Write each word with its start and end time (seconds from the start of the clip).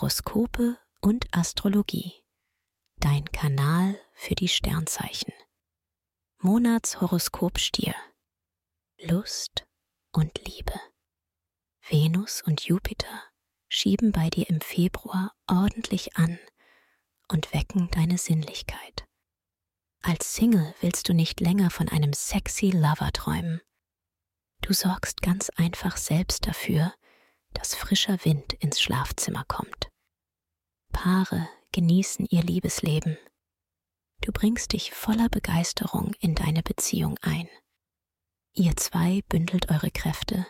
Horoskope 0.00 0.78
und 1.00 1.26
Astrologie. 1.32 2.12
Dein 3.00 3.24
Kanal 3.32 3.98
für 4.12 4.36
die 4.36 4.46
Sternzeichen. 4.46 5.32
Monatshoroskop 6.38 7.58
Stier. 7.58 7.96
Lust 9.00 9.66
und 10.12 10.38
Liebe. 10.46 10.78
Venus 11.88 12.42
und 12.42 12.60
Jupiter 12.60 13.24
schieben 13.68 14.12
bei 14.12 14.30
dir 14.30 14.48
im 14.48 14.60
Februar 14.60 15.34
ordentlich 15.48 16.16
an 16.16 16.38
und 17.26 17.52
wecken 17.52 17.90
deine 17.90 18.18
Sinnlichkeit. 18.18 19.04
Als 20.02 20.32
Single 20.32 20.76
willst 20.80 21.08
du 21.08 21.12
nicht 21.12 21.40
länger 21.40 21.70
von 21.70 21.88
einem 21.88 22.12
sexy 22.12 22.70
Lover 22.70 23.10
träumen. 23.12 23.60
Du 24.60 24.72
sorgst 24.72 25.22
ganz 25.22 25.50
einfach 25.56 25.96
selbst 25.96 26.46
dafür, 26.46 26.94
dass 27.52 27.74
frischer 27.74 28.24
Wind 28.24 28.52
ins 28.52 28.80
Schlafzimmer 28.80 29.44
kommt. 29.48 29.77
Paare 31.00 31.48
genießen 31.70 32.26
ihr 32.28 32.42
Liebesleben. 32.42 33.16
Du 34.20 34.32
bringst 34.32 34.72
dich 34.72 34.90
voller 34.90 35.28
Begeisterung 35.28 36.12
in 36.18 36.34
deine 36.34 36.64
Beziehung 36.64 37.16
ein. 37.22 37.48
Ihr 38.52 38.76
zwei 38.76 39.22
bündelt 39.28 39.70
eure 39.70 39.92
Kräfte 39.92 40.44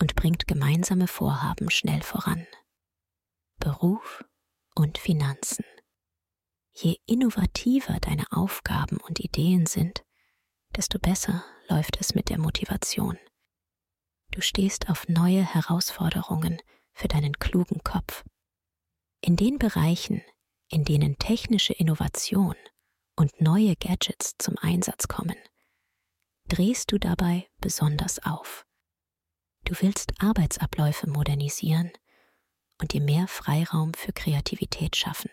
und 0.00 0.14
bringt 0.14 0.46
gemeinsame 0.46 1.06
Vorhaben 1.06 1.68
schnell 1.68 2.00
voran. 2.00 2.46
Beruf 3.58 4.24
und 4.74 4.96
Finanzen. 4.96 5.66
Je 6.72 6.96
innovativer 7.04 8.00
deine 8.00 8.24
Aufgaben 8.30 8.96
und 8.96 9.20
Ideen 9.20 9.66
sind, 9.66 10.06
desto 10.74 10.98
besser 10.98 11.44
läuft 11.68 12.00
es 12.00 12.14
mit 12.14 12.30
der 12.30 12.38
Motivation. 12.38 13.18
Du 14.30 14.40
stehst 14.40 14.88
auf 14.88 15.06
neue 15.08 15.44
Herausforderungen 15.44 16.62
für 16.94 17.08
deinen 17.08 17.38
klugen 17.38 17.84
Kopf. 17.84 18.24
In 19.26 19.34
den 19.34 19.58
Bereichen, 19.58 20.22
in 20.68 20.84
denen 20.84 21.18
technische 21.18 21.72
Innovation 21.72 22.54
und 23.16 23.40
neue 23.40 23.74
Gadgets 23.74 24.36
zum 24.38 24.56
Einsatz 24.56 25.08
kommen, 25.08 25.34
drehst 26.46 26.92
du 26.92 26.98
dabei 26.98 27.48
besonders 27.58 28.24
auf. 28.24 28.64
Du 29.64 29.74
willst 29.80 30.12
Arbeitsabläufe 30.22 31.10
modernisieren 31.10 31.90
und 32.80 32.92
dir 32.92 33.00
mehr 33.00 33.26
Freiraum 33.26 33.94
für 33.94 34.12
Kreativität 34.12 34.94
schaffen. 34.94 35.32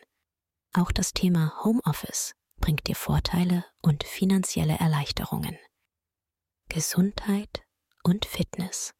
Auch 0.73 0.91
das 0.91 1.13
Thema 1.13 1.63
Homeoffice 1.63 2.33
bringt 2.59 2.87
dir 2.87 2.95
Vorteile 2.95 3.63
und 3.83 4.03
finanzielle 4.05 4.79
Erleichterungen. 4.79 5.59
Gesundheit 6.67 7.63
und 8.01 8.25
Fitness. 8.25 8.95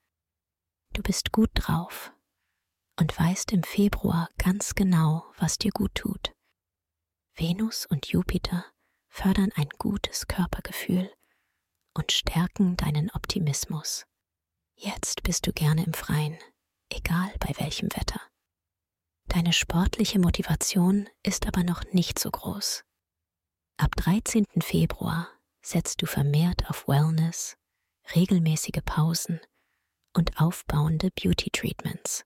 Du 0.94 1.02
bist 1.02 1.32
gut 1.32 1.50
drauf 1.56 2.14
und 3.00 3.18
weißt 3.18 3.52
im 3.54 3.64
Februar 3.64 4.30
ganz 4.38 4.76
genau, 4.76 5.26
was 5.38 5.58
dir 5.58 5.72
gut 5.72 5.96
tut. 5.96 6.34
Venus 7.36 7.86
und 7.86 8.08
Jupiter 8.08 8.66
fördern 9.08 9.52
ein 9.56 9.70
gutes 9.78 10.28
Körpergefühl 10.28 11.12
und 11.94 12.12
stärken 12.12 12.78
deinen 12.78 13.10
Optimismus. 13.12 14.06
Jetzt 14.76 15.24
bist 15.24 15.48
du 15.48 15.54
gerne 15.54 15.84
im 15.86 15.94
Freien, 15.94 16.38
egal 16.90 17.32
bei 17.40 17.54
welchem 17.58 17.90
Wetter. 17.96 18.22
Deine 19.28 19.54
sportliche 19.54 20.20
Motivation 20.20 21.10
ist 21.24 21.48
aber 21.48 21.64
noch 21.64 21.84
nicht 21.92 22.20
so 22.20 22.30
groß. 22.30 22.84
Ab 23.78 23.92
13. 23.96 24.46
Februar 24.60 25.28
setzt 25.62 26.02
du 26.02 26.06
vermehrt 26.06 26.70
auf 26.70 26.88
Wellness, 26.88 27.58
regelmäßige 28.16 28.82
Pausen 28.86 29.40
und 30.14 30.40
aufbauende 30.40 31.10
Beauty 31.12 31.50
Treatments. 31.50 32.26